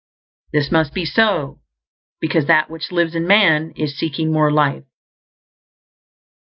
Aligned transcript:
This 0.51 0.71
must 0.71 0.95
be 0.95 1.05
so, 1.05 1.61
because 2.19 2.47
That 2.47 2.71
which 2.71 2.91
lives 2.91 3.13
in 3.13 3.27
man 3.27 3.71
is 3.75 3.95
seeking 3.99 4.31
more 4.31 4.51
life. 4.51 4.85